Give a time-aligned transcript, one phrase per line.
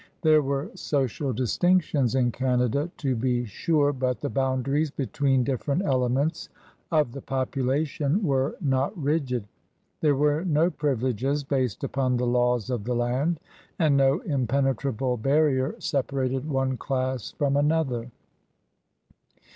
[0.23, 5.83] There were social distinc tions in Canada, to be sure, but the boundaries between different
[5.83, 6.49] elements
[6.91, 9.45] of the population were not rigid;
[9.99, 13.39] there were no privileges based upon the laws of the land,
[13.77, 18.09] and no impenetrable barrier sep arated one class from another.